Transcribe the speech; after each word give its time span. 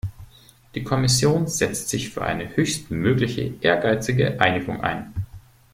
Die 0.73 0.83
Kommission 0.83 1.45
setzt 1.45 1.89
sich 1.89 2.09
für 2.09 2.23
eine 2.23 2.55
höchstmögliche 2.55 3.53
ehrgeizige 3.61 4.39
Einigung 4.41 4.81
ein. 4.81 5.13